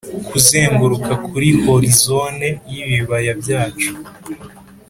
kuzenguruka 0.27 1.11
kuri 1.27 1.49
horizone 1.65 2.47
y'ibibaya 2.71 3.31
byacu. 3.41 3.89